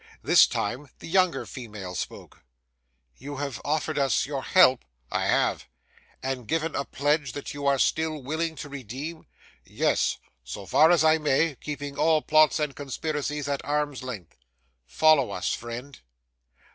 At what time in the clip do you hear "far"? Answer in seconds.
10.65-10.89